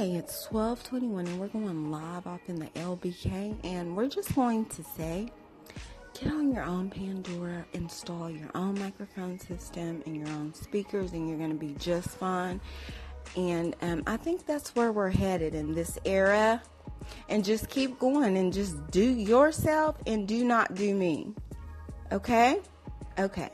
Hey, 0.00 0.12
it's 0.12 0.50
1221 0.50 1.26
and 1.26 1.38
we're 1.38 1.48
going 1.48 1.90
live 1.90 2.26
off 2.26 2.40
in 2.46 2.58
the 2.58 2.68
LBK 2.68 3.54
and 3.64 3.94
we're 3.94 4.08
just 4.08 4.34
going 4.34 4.64
to 4.64 4.82
say 4.82 5.30
get 6.18 6.32
on 6.32 6.50
your 6.50 6.62
own 6.62 6.88
Pandora, 6.88 7.66
install 7.74 8.30
your 8.30 8.48
own 8.54 8.78
microphone 8.78 9.38
system 9.38 10.02
and 10.06 10.16
your 10.16 10.26
own 10.28 10.54
speakers 10.54 11.12
and 11.12 11.28
you're 11.28 11.36
going 11.36 11.50
to 11.50 11.54
be 11.54 11.74
just 11.74 12.08
fine. 12.08 12.62
And 13.36 13.76
um, 13.82 14.02
I 14.06 14.16
think 14.16 14.46
that's 14.46 14.74
where 14.74 14.90
we're 14.90 15.10
headed 15.10 15.54
in 15.54 15.74
this 15.74 15.98
era. 16.06 16.62
And 17.28 17.44
just 17.44 17.68
keep 17.68 17.98
going 17.98 18.38
and 18.38 18.54
just 18.54 18.90
do 18.90 19.04
yourself 19.04 19.96
and 20.06 20.26
do 20.26 20.44
not 20.46 20.76
do 20.76 20.94
me. 20.94 21.34
Okay? 22.10 22.58
Okay. 23.18 23.50